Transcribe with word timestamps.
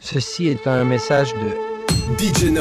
Ceci 0.00 0.48
est 0.48 0.66
un 0.66 0.84
message 0.84 1.34
de 1.34 2.24
DJ. 2.24 2.52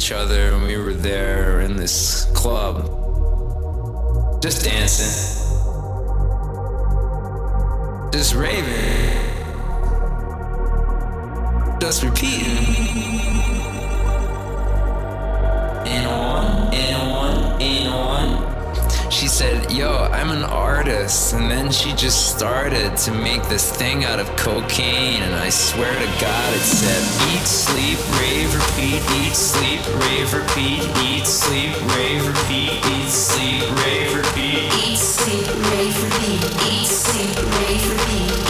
Each 0.00 0.12
other 0.12 0.54
and 0.54 0.62
we 0.62 0.78
were 0.78 0.94
there 0.94 1.60
in 1.60 1.76
this 1.76 2.24
club. 2.34 2.86
Just 4.40 4.64
dancing. 4.64 5.36
Just 8.10 8.34
raving. 8.34 9.18
Just 11.82 12.02
repeating. 12.02 12.64
In 15.84 16.06
on, 16.06 16.72
in 16.72 16.94
on. 16.94 17.09
She 19.10 19.26
said, 19.26 19.72
Yo, 19.72 19.90
I'm 20.12 20.30
an 20.30 20.44
artist. 20.44 21.34
And 21.34 21.50
then 21.50 21.72
she 21.72 21.92
just 21.94 22.36
started 22.36 22.96
to 22.98 23.12
make 23.12 23.42
this 23.48 23.70
thing 23.70 24.04
out 24.04 24.20
of 24.20 24.28
cocaine. 24.36 25.22
And 25.22 25.34
I 25.34 25.50
swear 25.50 25.92
to 25.92 26.06
God, 26.20 26.54
it 26.54 26.60
said, 26.60 27.02
Eat, 27.34 27.44
sleep, 27.44 27.98
rave, 28.20 28.54
repeat, 28.54 29.02
eat, 29.20 29.34
sleep, 29.34 29.80
rave, 30.06 30.32
repeat, 30.32 30.82
eat, 31.02 31.26
sleep, 31.26 31.74
rave, 31.96 32.24
repeat, 32.24 32.72
eat, 32.86 33.08
sleep, 33.10 33.62
rave, 33.84 34.16
repeat. 34.16 34.72
Eat, 34.86 34.96
sleep, 34.96 35.46
rave, 35.72 36.04
repeat. 36.04 36.44
Eat, 36.70 36.86
sleep, 36.86 37.36
rave, 37.36 37.90
repeat. 37.90 38.49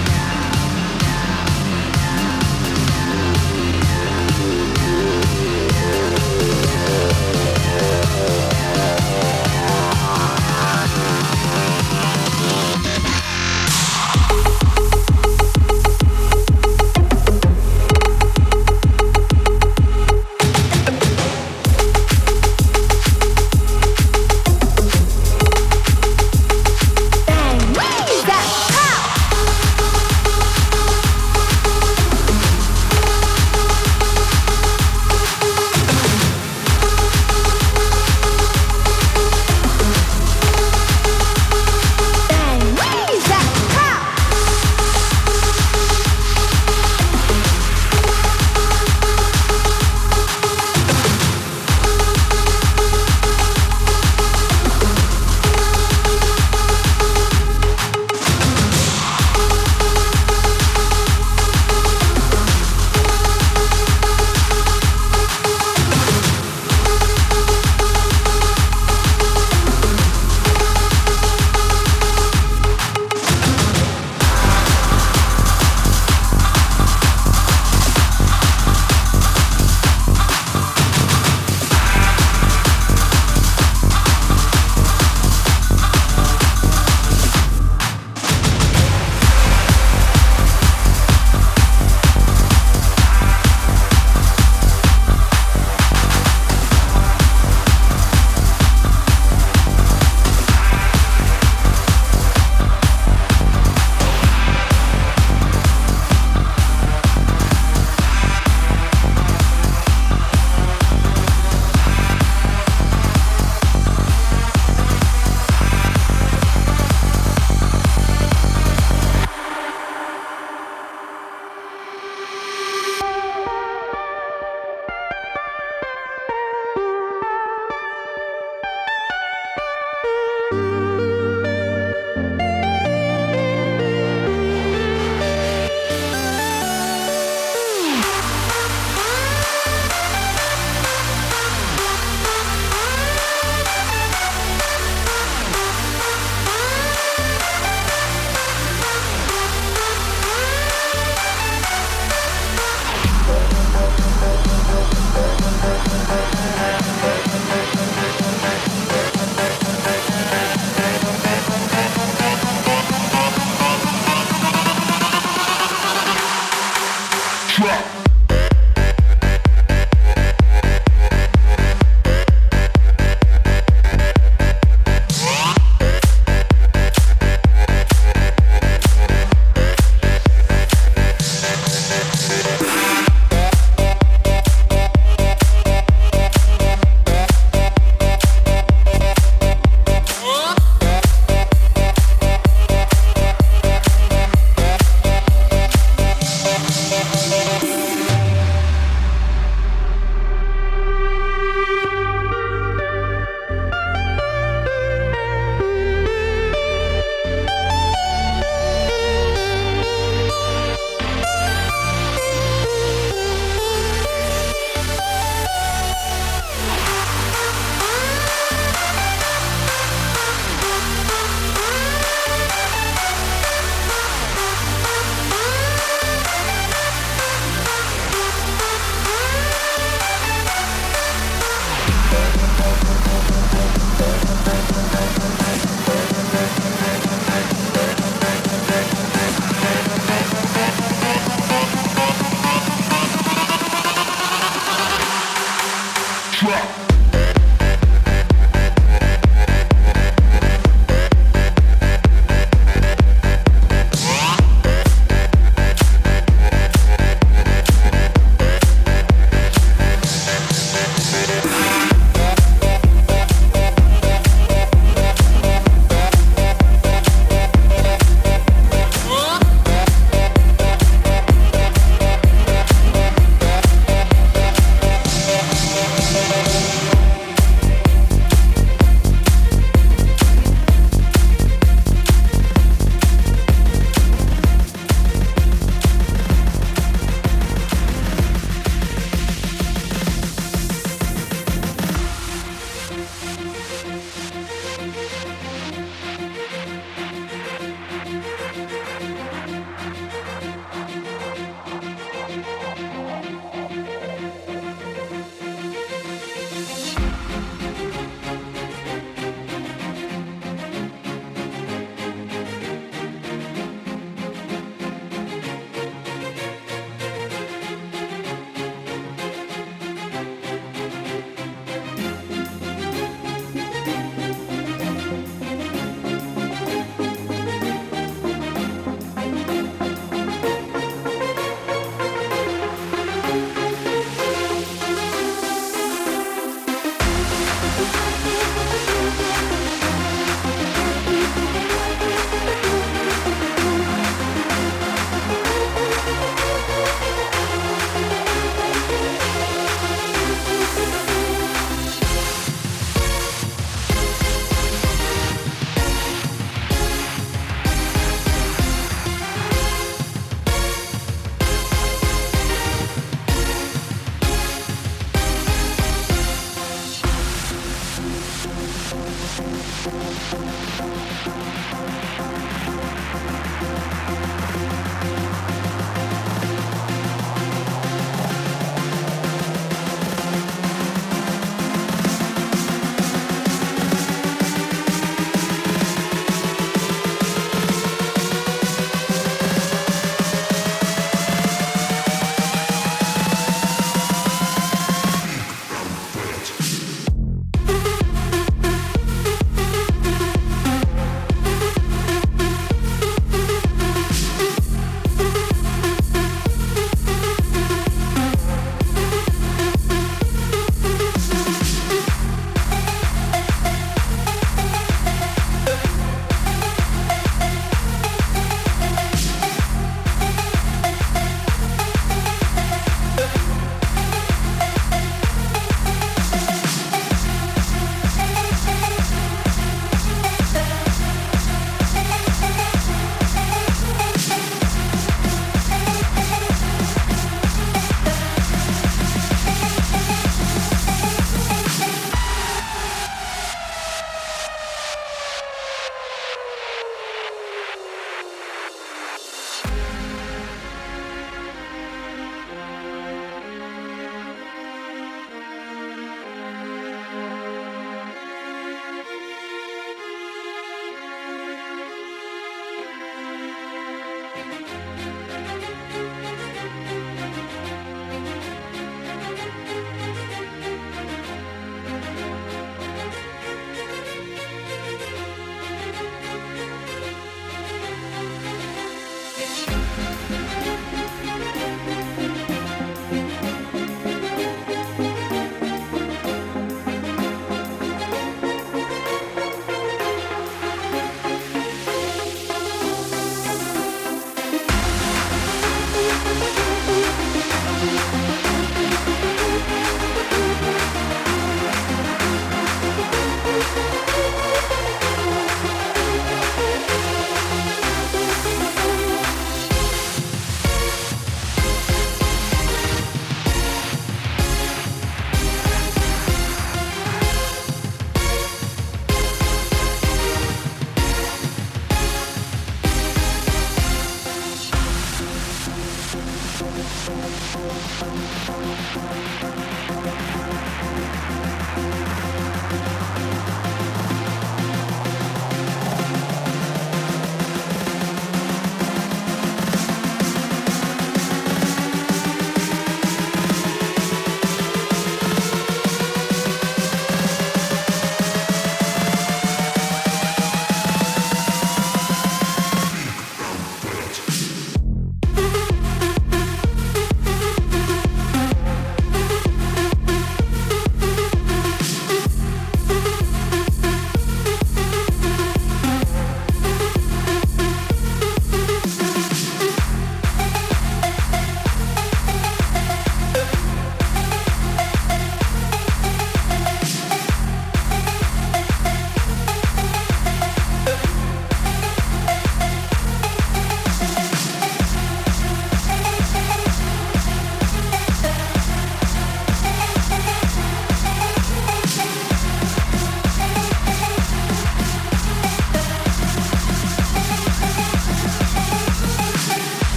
Yeah. 5.41 6.30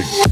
King. 0.00 0.31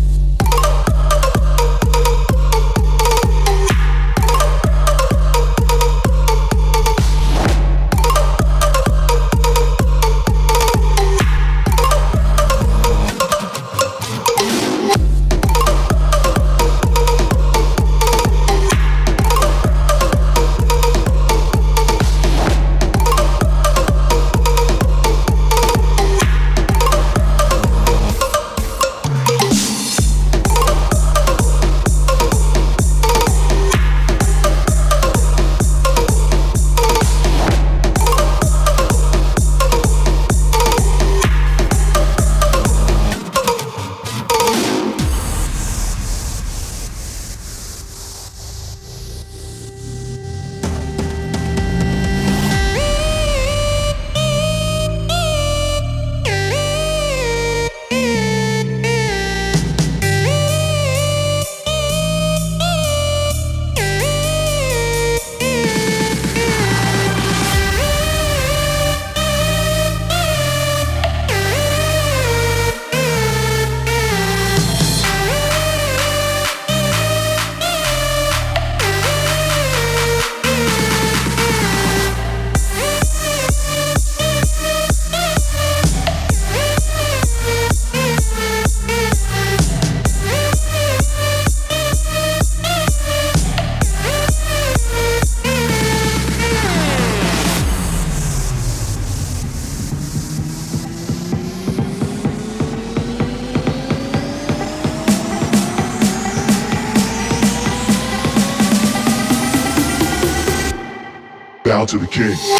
To 111.90 111.98
the 111.98 112.06
king. 112.06 112.59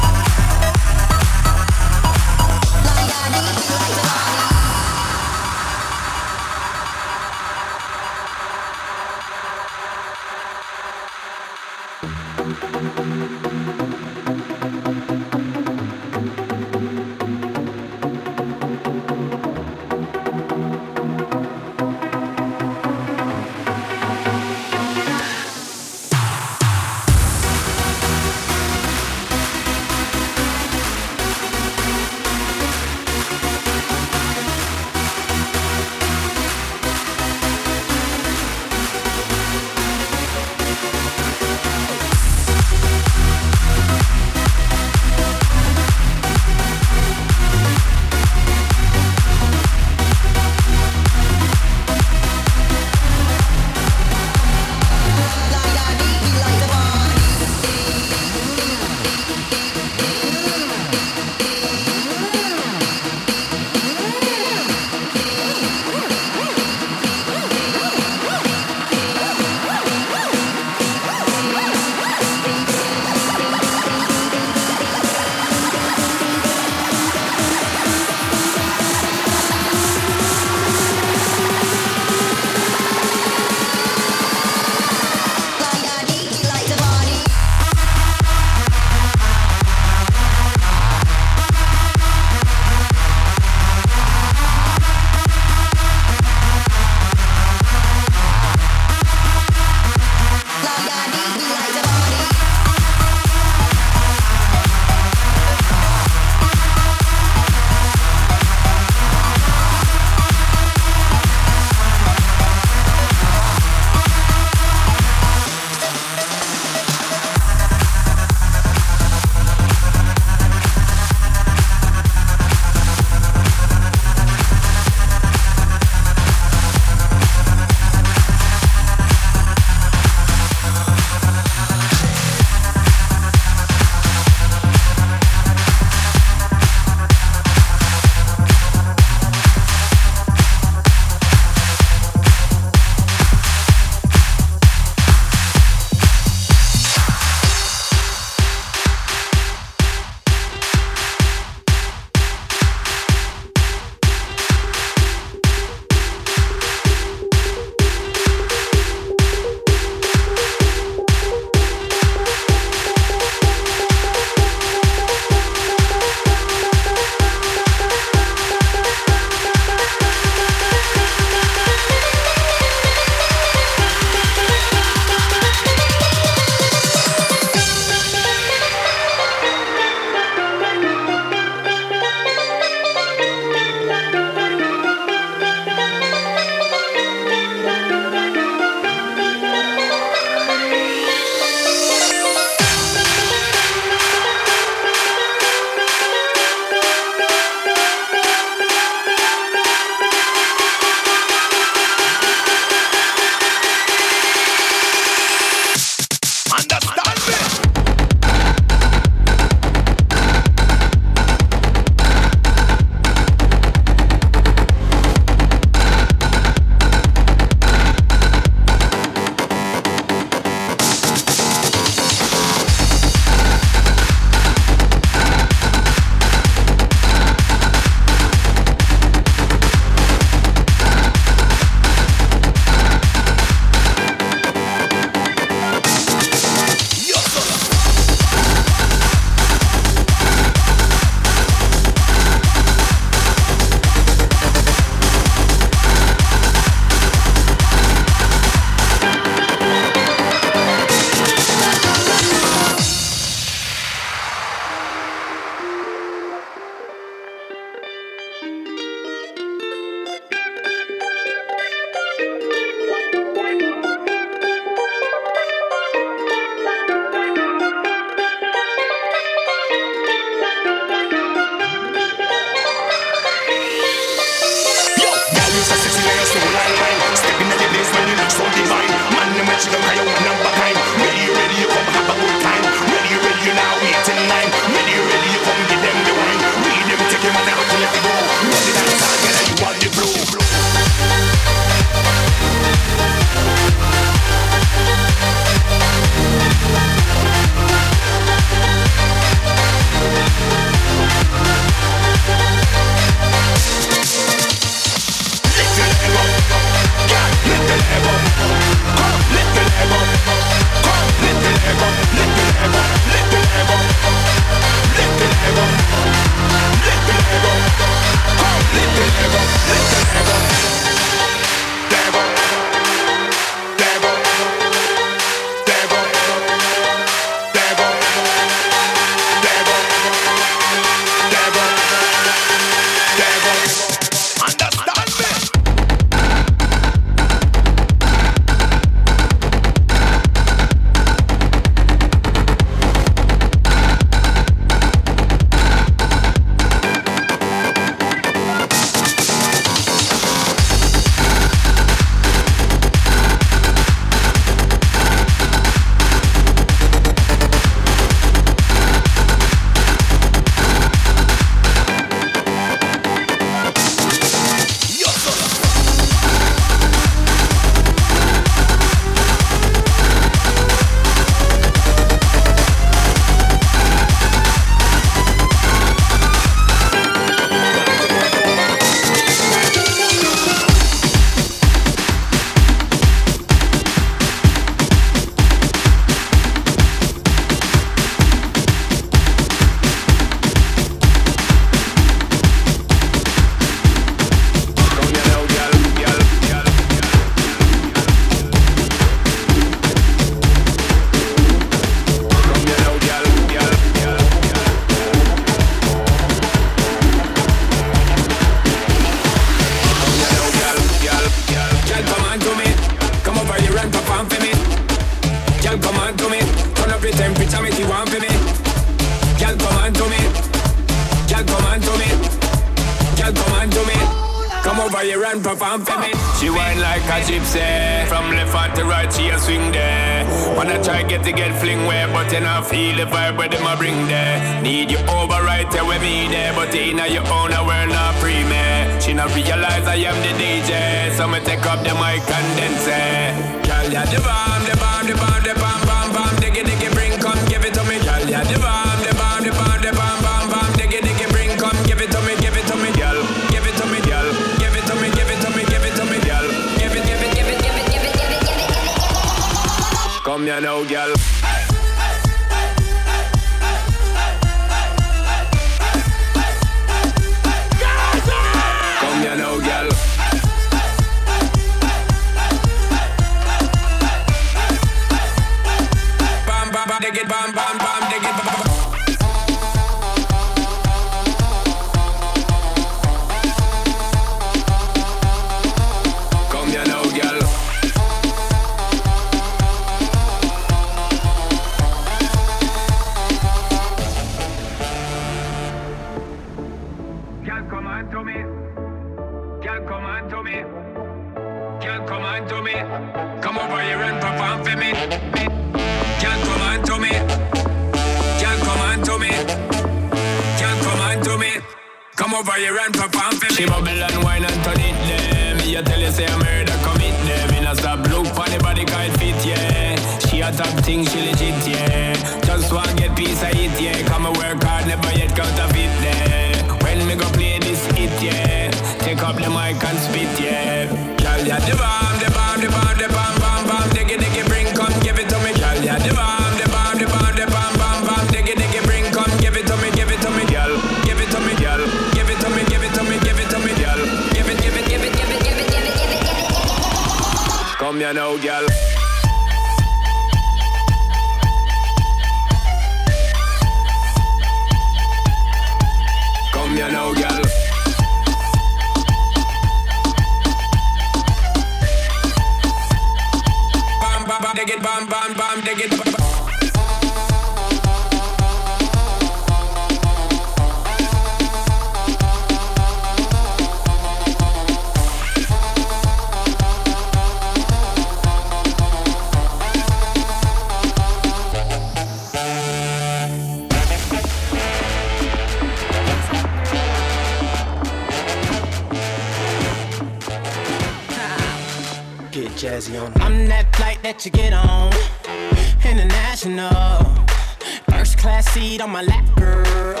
class 598.24 598.50
seat 598.54 598.80
on 598.80 598.88
my 598.88 599.02
lap, 599.02 599.26
girl. 599.36 600.00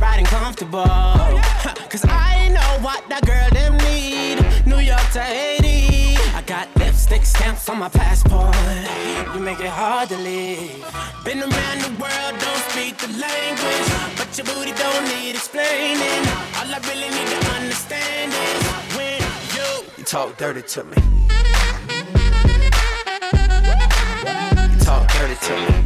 Riding 0.00 0.26
comfortable. 0.26 0.84
Cause 1.92 2.04
I 2.06 2.48
know 2.54 2.70
what 2.86 3.02
that 3.08 3.26
girl 3.26 3.48
them 3.58 3.74
need. 3.90 4.36
New 4.64 4.78
York 4.78 5.06
to 5.14 5.20
Haiti. 5.20 6.14
I 6.38 6.42
got 6.46 6.68
lipstick 6.76 7.24
stamps 7.26 7.68
on 7.68 7.78
my 7.80 7.88
passport. 7.88 8.54
You 9.34 9.40
make 9.40 9.58
it 9.58 9.74
hard 9.82 10.08
to 10.10 10.16
leave. 10.16 10.86
Been 11.24 11.40
around 11.40 11.78
the 11.86 11.92
world, 12.02 12.34
don't 12.44 12.62
speak 12.70 12.98
the 12.98 13.10
language. 13.26 13.88
But 14.16 14.28
your 14.38 14.46
booty 14.46 14.70
don't 14.84 15.04
need 15.14 15.34
explaining. 15.34 16.22
All 16.58 16.70
I 16.70 16.78
really 16.86 17.10
need 17.16 17.30
to 17.34 17.40
understand 17.58 18.30
is 18.46 18.62
when 18.94 19.18
you 19.56 19.68
You 19.98 20.04
talk 20.04 20.36
dirty 20.36 20.62
to 20.62 20.84
me. 20.84 20.98
You 24.70 24.78
talk 24.86 25.10
dirty 25.18 25.34
to 25.48 25.54
me. 25.66 25.85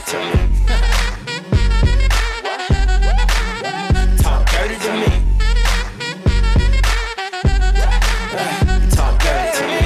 Dirty 0.00 0.12
to 0.12 0.18
me. 0.18 0.32
Talk 4.18 4.48
dirty 4.50 4.76
to 4.76 4.92
me. 4.92 5.10
Talk 8.90 9.18
dirty 9.20 9.50
to 9.58 9.64
me. 9.66 9.84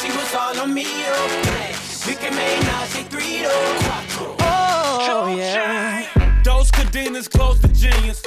She 0.00 0.08
was 0.16 0.34
all 0.34 0.60
on 0.60 0.74
me. 0.74 0.86
We 2.06 2.14
can 2.14 2.34
make 2.36 2.60
three 3.10 3.46
Oh, 4.40 5.34
yeah. 5.36 6.06
Those 6.44 6.70
cadenas 6.70 7.28
close 7.28 7.58
to 7.60 7.68
genius. 7.68 8.23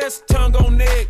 Chest 0.00 0.26
tongue 0.28 0.56
on 0.56 0.76
neck. 0.76 1.08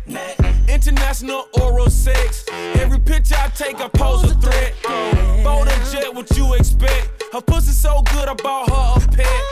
International 0.67 1.47
oral 1.61 1.89
sex. 1.89 2.45
Every 2.75 2.99
picture 2.99 3.35
I 3.37 3.47
take, 3.49 3.79
I 3.79 3.87
pose 3.87 4.23
a 4.23 4.35
threat. 4.35 4.73
Bold 5.43 5.67
and 5.67 5.91
jet, 5.91 6.13
what 6.13 6.29
you 6.37 6.53
expect? 6.53 7.23
Her 7.33 7.41
pussy 7.41 7.71
so 7.71 8.01
good, 8.13 8.27
I 8.27 8.33
bought 8.33 8.69
her 8.69 9.03
a 9.03 9.07
pet. 9.17 9.43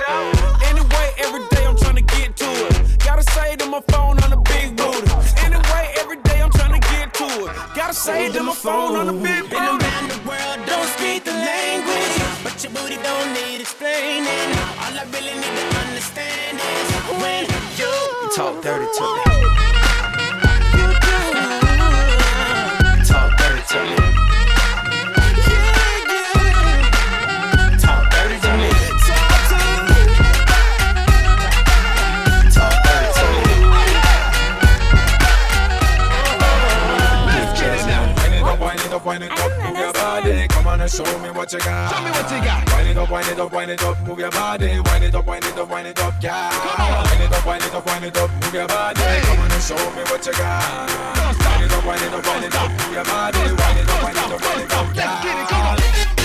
Anyway, 0.70 1.08
every 1.18 1.44
day 1.52 1.66
I'm 1.66 1.78
trying 1.78 1.96
to 1.96 2.02
get 2.02 2.36
to 2.38 2.50
it. 2.68 3.00
Gotta 3.00 3.24
say 3.24 3.56
to 3.58 3.66
my 3.66 3.82
phone 3.92 4.20
on 4.24 4.30
the 4.30 4.42
big 4.52 4.76
booty. 4.76 5.12
Anyway, 5.46 5.84
every 6.00 6.20
day 6.24 6.42
I'm 6.42 6.52
trying 6.52 6.80
to 6.80 6.88
get 6.90 7.14
to 7.16 7.26
it. 7.46 7.52
Gotta 7.76 7.94
say 7.94 8.32
to 8.32 8.44
my 8.44 8.54
phone 8.54 8.96
on 8.96 9.08
the 9.08 9.14
big 9.14 9.24
Been 9.24 9.50
booty. 9.50 9.86
around 9.86 10.08
the 10.12 10.20
world, 10.28 10.58
don't 10.68 10.90
speak 10.98 11.24
the 11.24 11.32
language, 11.32 12.16
but 12.44 12.56
your 12.64 12.74
booty 12.74 12.98
don't 13.02 13.30
need 13.34 13.62
explaining. 13.62 14.50
All 14.84 14.94
I 15.02 15.06
really 15.14 15.36
need 15.44 15.56
to 15.60 15.66
understand 15.84 16.60
is 16.60 16.90
when 17.22 17.49
Talk 18.36 18.62
dirty 18.62 18.86
to 18.86 19.02
me. 19.02 19.24
Talk 23.04 23.38
dirty 23.38 23.62
to 23.70 24.04
me. 24.04 24.09
Show 40.90 41.06
me 41.20 41.30
what 41.30 41.54
you 41.54 41.60
got. 41.60 41.94
Show 41.94 42.04
me 42.04 42.12
what 42.12 42.32
you 42.32 42.42
got. 42.42 42.66
Wind 42.74 42.90
it 42.90 42.98
up, 42.98 43.12
wind 43.12 43.28
it 43.30 43.40
up, 43.40 43.52
wind 43.52 43.72
it 43.72 43.84
up, 43.84 44.00
move 44.02 44.20
your 44.20 44.32
body. 44.32 44.80
Wind 44.80 45.04
it 45.04 45.16
up, 45.16 45.26
wind 45.26 45.46
it 45.46 45.58
up, 45.58 45.70
wind 45.70 45.88
it 45.88 46.00
up, 46.00 46.14
yeah. 46.22 46.50
Wind 47.06 47.22
it 47.22 47.32
up, 47.32 47.46
wind 47.46 47.64
it 47.64 47.74
up, 47.74 47.86
wind 47.86 48.06
it 48.06 48.18
up, 48.18 48.30
move 48.32 48.54
your 48.54 48.68
body. 48.68 49.00
Come 49.00 49.40
on 49.40 49.52
and 49.52 49.64
show 49.64 49.76
me 49.76 50.04
what 50.10 50.26
you 50.26 50.34
got. 50.34 50.90
Wind 51.46 51.64
it 51.64 51.74
up, 51.74 51.86
wind 51.86 52.02
it 52.02 52.14
up, 52.14 52.26
wind 52.26 52.46
it 52.46 52.56
up, 52.56 52.70
move 52.72 52.94
your 52.94 53.06
body. 53.06 53.40
Wind 53.40 53.80
it 53.80 53.90
up, 53.90 54.04
wind 54.04 54.18
it 54.18 54.32
up, 54.32 54.42
wind 54.42 54.62
it 54.62 54.74
up, 54.74 54.96
yeah. 54.96 56.10
Boy 56.10 56.19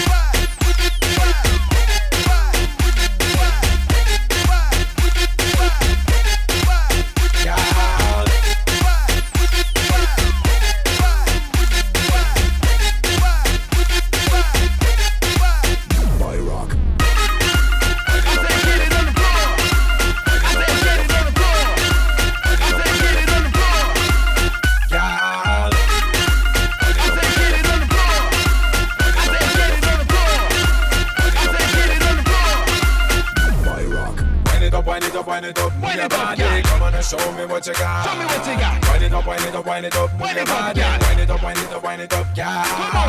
wind 39.75 39.87
it 39.87 39.97
up, 39.97 40.11
wind 40.21 40.39
it 40.39 40.49
up, 40.49 40.55
move 40.55 40.77
your 40.79 40.87
body. 40.87 41.03
Wind 41.03 41.21
it 41.21 41.31
up, 41.31 41.43
wind 41.43 41.59
it 41.59 41.73
up, 41.73 41.83
wind 41.83 42.03
it 42.03 42.13
up, 42.15 42.27
yeah. 42.37 42.63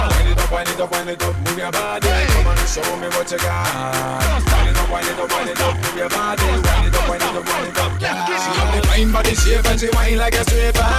Wind 0.10 0.30
it 0.30 0.40
up, 0.42 0.50
wind 0.50 0.70
it 0.70 0.82
up, 0.82 0.92
wind 0.92 1.10
it 1.10 1.22
up, 1.22 1.36
move 1.46 1.58
your 1.58 1.72
body. 1.72 2.10
Come 2.10 2.48
on 2.48 2.58
show 2.66 2.90
me 2.98 3.08
what 3.14 3.30
you 3.30 3.38
got. 3.38 3.70
Wind 4.50 4.70
it 4.70 4.78
up, 4.82 4.90
wind 4.90 5.06
it 5.06 5.20
up, 5.22 5.30
wind 5.30 5.50
it 5.50 5.62
up, 5.62 5.76
move 5.78 5.96
your 5.96 6.10
body. 6.10 6.42
Wind 6.42 6.66
it 6.66 6.96
up, 6.98 7.10
wind 7.10 7.22
it 7.22 7.38
up, 7.38 7.46
wind 7.46 7.70
it 7.70 7.78
up, 7.78 8.02
yeah. 8.02 8.26
She 8.26 8.50
have 8.58 8.74
the 8.74 8.82
fine 8.88 9.12
body 9.12 9.36
shape 9.36 9.66
and 9.66 9.80
she 9.80 9.90
whine 9.94 10.18
like 10.18 10.34
a 10.34 10.44
stripper. 10.44 10.90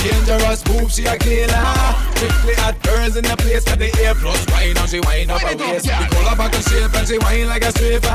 Dangerous 0.00 0.64
move, 0.72 0.88
she 0.90 1.04
a 1.04 1.18
killer. 1.18 1.68
Strictly 2.16 2.54
hot 2.56 2.80
girls 2.80 3.16
in 3.16 3.24
the 3.24 3.36
place 3.36 3.64
got 3.64 3.78
the 3.78 3.92
A 3.92 4.14
plus 4.16 4.40
wine 4.48 4.72
and 4.72 4.88
she 4.88 5.00
whine 5.04 5.28
up 5.28 5.42
her 5.44 5.56
waist. 5.56 5.84
We 5.84 6.06
call 6.16 6.32
her 6.32 6.36
back 6.36 6.54
and 6.56 6.64
shape 6.64 6.94
and 6.96 7.06
she 7.06 7.18
whine 7.20 7.46
like 7.46 7.64
a 7.64 7.70
stripper. 7.76 8.08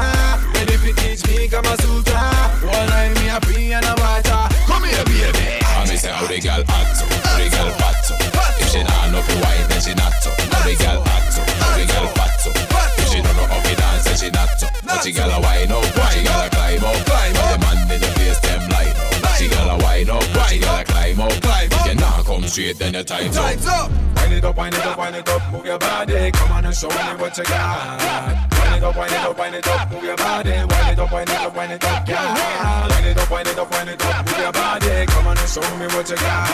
Ready 0.58 0.78
fi 0.82 0.92
teach 0.98 1.22
me 1.30 1.48
Kama 1.50 1.78
Sutra. 1.86 2.34
One 2.66 2.90
eye 2.98 3.14
me 3.14 3.30
a 3.30 3.38
free 3.46 3.74
and 3.74 3.86
a 3.86 3.94
water. 4.02 4.55
Come 4.86 5.10
here, 5.14 5.34
baby. 5.34 5.66
I 5.66 5.82
me 5.90 5.98
say 5.98 6.12
how 6.12 6.28
the 6.28 6.38
girl 6.40 6.64
act 6.68 6.98
so, 6.98 7.06
how 7.10 7.38
the 7.42 7.50
girl 7.50 7.72
fat 7.82 7.98
so. 8.06 8.14
If 8.62 8.70
she 8.70 8.82
not 8.84 9.12
know 9.12 9.22
fi 9.22 9.34
wine, 9.42 9.66
then 9.70 9.82
she 9.82 9.94
not 9.94 10.14
so. 10.22 10.30
How 10.30 10.62
the 10.62 10.76
girl 10.78 11.02
act 11.10 11.34
so, 11.34 11.42
how 11.42 11.78
the 11.78 11.86
girl 11.90 12.08
fat 12.14 12.34
so. 12.38 12.50
If 12.54 13.08
she 13.10 13.20
don't 13.22 13.36
know 13.36 13.48
how 13.50 13.60
fi 13.66 13.74
dance, 13.76 14.04
then 14.06 14.18
she 14.18 14.30
not 14.30 14.50
so. 14.60 14.68
But 14.86 15.04
she 15.04 15.12
girl 15.12 15.32
a 15.32 15.42
wine 15.42 15.72
up, 15.72 15.84
but 15.96 16.10
she 16.14 16.22
girl 16.22 16.42
a 16.42 16.50
climb 16.50 16.84
up. 16.86 16.96
Climb 17.06 17.36
up. 17.36 17.50
The 17.50 17.58
man 17.66 17.78
in 17.92 18.02
the 18.02 18.10
face 18.14 18.40
them 18.40 18.62
line 18.70 18.94
up. 18.94 19.22
But 19.22 19.36
she 19.36 19.48
girl 19.50 19.70
a 19.70 19.78
wine 19.82 20.10
up, 20.10 20.26
but 20.34 20.46
she 20.50 20.60
girl 20.60 20.78
a 20.78 20.84
climb 20.86 21.22
up. 21.22 21.34
Climb 21.42 21.74
up. 21.74 21.82
If 21.82 21.88
you 21.88 21.96
not 21.96 22.26
come 22.26 22.44
straight, 22.46 22.78
then 22.78 22.94
your 22.94 23.04
time's 23.04 23.38
up. 23.38 23.44
Time's 23.44 23.68
up. 23.68 23.92
Wind 24.22 24.34
it 24.34 24.46
up, 24.46 24.58
wind 24.58 24.76
it 24.76 24.86
up, 24.86 24.98
wind 24.98 25.16
it 25.16 25.30
up, 25.30 25.42
move 25.52 25.66
your 25.66 25.80
body. 25.80 26.32
Come 26.32 26.52
on 26.52 26.66
and 26.66 26.76
show 26.76 26.90
me 26.90 26.96
what 27.18 27.38
you 27.38 27.44
got. 27.44 28.55
It 28.76 28.84
up, 28.84 28.98
wind 28.98 29.12
it 29.12 29.20
up, 29.20 29.38
wind 29.38 29.56
it 29.56 29.68
up, 29.68 29.90
move 29.90 30.04
your 30.04 30.18
body. 30.18 30.52
Wind 30.52 30.72
it 30.92 31.00
up, 31.00 31.12
wind 31.12 31.30
it 31.30 31.40
up, 31.40 31.56
wind 31.56 31.72
it 31.72 31.84
up, 31.86 32.08
yeah. 32.10 32.88
Wind 32.90 33.08
it 33.08 33.18
up, 33.18 33.32
wind 33.32 33.48
it 33.48 33.58
up, 33.58 33.72
wind 33.72 33.90
it 33.90 34.06
up, 34.06 34.26
move 34.26 34.38
your 34.38 34.52
body. 34.52 35.06
Come 35.08 35.28
on 35.28 35.38
and 35.38 35.50
show 35.50 35.62
me 35.80 35.88
what 35.96 36.10
you 36.10 36.18
got. 36.18 36.50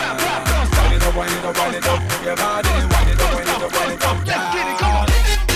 Wind 0.77 0.93
it 0.93 1.03
up, 1.03 1.15
wind 1.15 1.31
it 1.31 1.45
up, 1.45 1.57
wind 1.57 1.75
it 1.75 1.87
up, 1.87 1.99
move 1.99 2.23
your 2.23 2.35
body. 2.35 2.69
Wind 2.69 3.09
it 3.09 3.21
up, 3.21 3.33
wind 3.33 3.49
it 3.49 3.63
up, 3.63 3.71
wind 3.73 3.93
it 3.93 4.05
up, 4.05 4.27
yeah. 4.27 5.50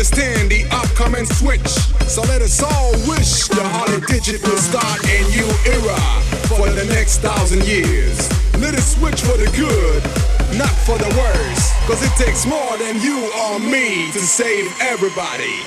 Understand 0.00 0.50
the 0.50 0.64
upcoming 0.72 1.26
switch? 1.26 1.68
So 2.08 2.22
let 2.22 2.40
us 2.40 2.62
all 2.62 2.92
wish 3.04 3.48
the 3.52 3.60
Holly 3.60 4.00
Digit 4.08 4.40
will 4.40 4.56
start 4.56 4.96
a 5.04 5.20
new 5.28 5.44
era 5.68 6.00
for 6.48 6.72
the 6.72 6.88
next 6.88 7.18
thousand 7.18 7.68
years. 7.68 8.16
Let 8.64 8.72
it 8.72 8.80
switch 8.80 9.20
for 9.20 9.36
the 9.36 9.44
good, 9.52 10.00
not 10.56 10.72
for 10.88 10.96
the 10.96 11.10
worse. 11.20 11.64
Cause 11.84 12.00
it 12.00 12.16
takes 12.16 12.46
more 12.46 12.78
than 12.80 12.96
you 13.04 13.28
or 13.44 13.60
me 13.60 14.10
to 14.16 14.20
save 14.24 14.72
everybody. 14.80 15.60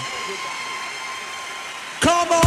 Come 2.02 2.34
on! 2.34 2.42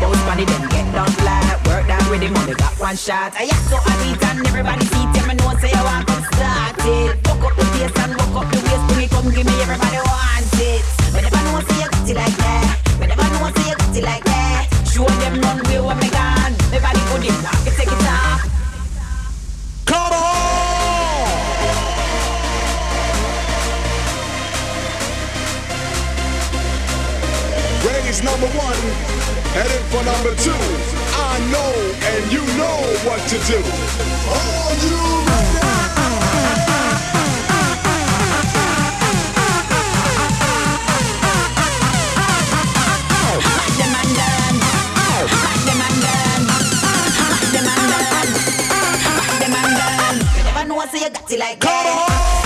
Bounce 0.00 0.26
money, 0.26 0.44
then 0.44 0.68
get 0.68 0.92
down 0.92 1.06
flat. 1.22 1.43
With 2.14 2.22
the 2.22 2.30
money, 2.30 2.54
got 2.54 2.78
one 2.78 2.94
shot. 2.94 3.34
I 3.34 3.42
yeah, 3.42 3.58
so 3.66 3.74
I 3.74 3.90
beat 3.98 4.22
and 4.22 4.46
everybody 4.46 4.86
see 4.86 5.02
it. 5.02 5.26
Me 5.26 5.34
know 5.34 5.50
say 5.58 5.74
I 5.74 5.82
want 5.82 6.06
to 6.06 6.14
start 6.30 6.78
it. 6.86 7.18
Fuck 7.26 7.42
up 7.42 7.58
the 7.58 7.66
pace 7.74 7.90
and 7.90 8.14
walk 8.14 8.38
up 8.38 8.46
the 8.54 8.62
waist. 8.62 8.86
Bring 8.86 9.02
it, 9.02 9.10
come 9.10 9.34
give 9.34 9.42
me 9.42 9.50
everybody 9.58 9.98
want 9.98 10.46
it. 10.62 10.86
Me 11.10 11.26
never 11.26 11.42
know 11.42 11.58
say 11.66 11.74
you 11.82 11.90
got 11.90 12.06
it 12.06 12.14
like 12.14 12.38
that. 12.38 12.78
Me 13.02 13.10
never 13.10 13.26
know 13.34 13.50
say 13.50 13.66
you 13.66 13.74
got 13.74 13.98
it 13.98 14.04
like 14.06 14.22
that. 14.30 14.70
Show 14.86 15.10
them 15.10 15.42
run 15.42 15.58
way 15.66 15.82
when 15.82 15.98
me 15.98 16.06
gone. 16.06 16.54
Everybody 16.70 17.02
good 17.10 17.26
in, 17.26 17.34
I 17.34 17.66
take 17.74 17.90
it 17.90 18.06
off. 18.06 18.46
Come 19.90 20.14
on! 20.14 20.54
Raise 27.82 28.22
number 28.22 28.46
one, 28.54 28.82
headed 29.50 29.82
for 29.90 30.06
number 30.06 30.30
two. 30.38 30.93
I 31.36 31.40
know 31.50 31.72
and 32.12 32.32
you 32.32 32.42
know 32.56 32.78
what 33.06 33.20
to 33.28 33.36
do. 33.50 33.58
Are 34.30 34.74
you 34.84 35.04
know 50.68 50.86
say 50.86 51.00
you 51.00 51.10
got 51.10 51.32
it 51.32 51.38
like 51.40 51.60
that. 51.60 52.43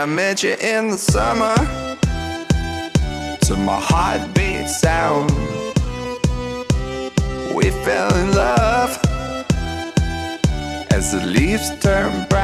I 0.00 0.06
met 0.06 0.42
you 0.42 0.54
in 0.54 0.88
the 0.88 0.96
summer, 0.96 1.54
to 3.42 3.54
my 3.54 3.78
heartbeat 3.78 4.66
sound, 4.66 5.30
we 7.54 7.68
fell 7.84 8.14
in 8.14 8.32
love. 8.32 8.98
As 10.90 11.12
the 11.12 11.22
leaves 11.26 11.68
turn 11.80 12.26
brown. 12.30 12.39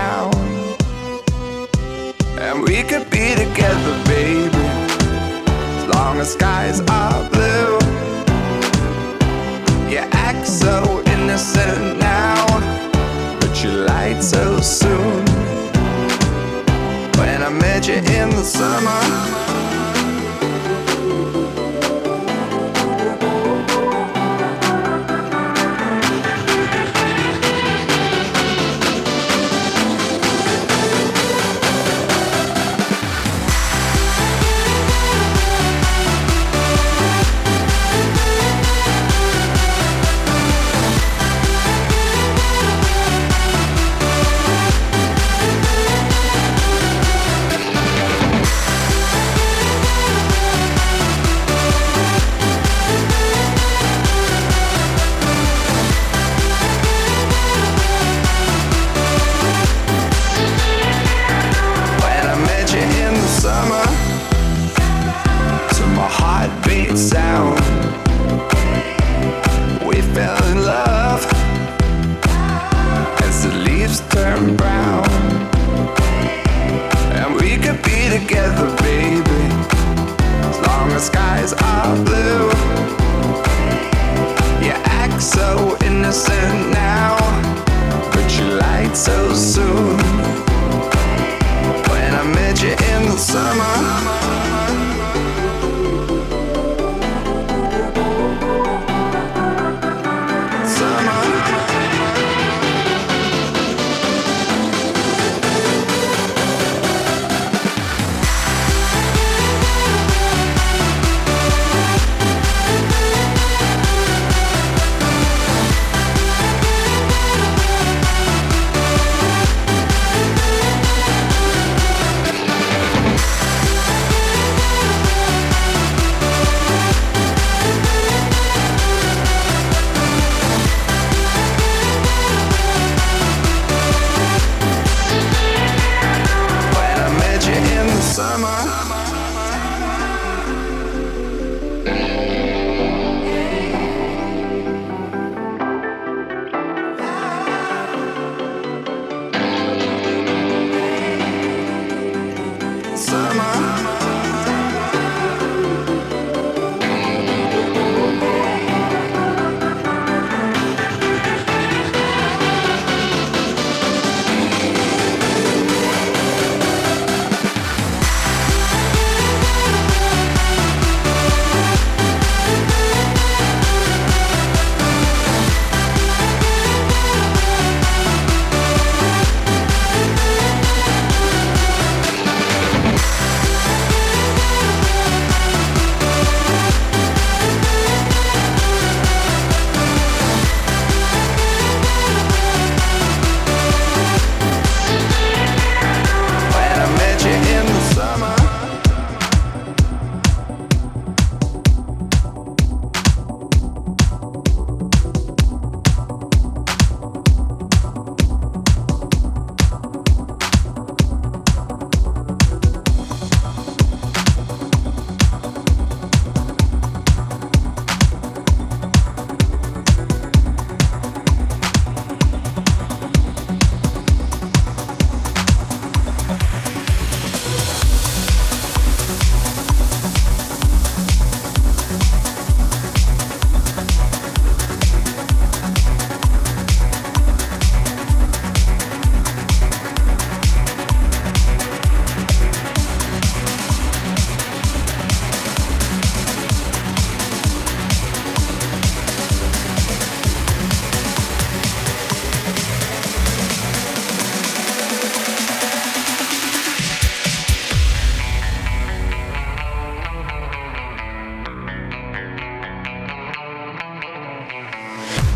summer. 18.46 19.45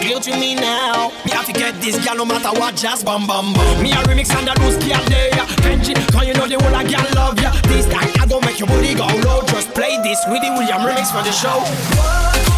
Clear 0.00 0.20
to 0.20 0.32
me 0.38 0.54
now. 0.54 1.12
Me 1.24 1.30
have 1.32 1.46
to 1.46 1.52
get 1.52 1.80
this 1.80 1.96
girl 2.04 2.16
no 2.16 2.24
matter 2.24 2.50
what, 2.58 2.74
just 2.76 3.04
bam 3.04 3.26
bam 3.26 3.52
bam. 3.52 3.82
Me 3.82 3.92
a 3.92 4.00
remix 4.08 4.34
and 4.34 4.48
a 4.48 4.54
loose 4.60 4.76
girl 4.82 5.04
there. 5.08 5.30
Kenji, 5.62 5.94
cause 6.12 6.26
you 6.26 6.34
know 6.34 6.48
the 6.48 6.58
whole 6.58 6.72
girl 6.72 7.06
love 7.14 7.40
ya. 7.40 7.52
This 7.68 7.86
time 7.86 8.10
I 8.20 8.26
go 8.26 8.40
make 8.40 8.58
your 8.58 8.68
booty 8.68 8.94
go 8.94 9.06
low. 9.24 9.42
Just 9.46 9.72
play 9.74 9.96
this 10.02 10.18
with 10.28 10.42
the 10.42 10.50
William 10.56 10.80
remix 10.82 11.12
for 11.12 11.22
the 11.22 11.32
show. 11.32 11.60
Bouge 11.96 12.49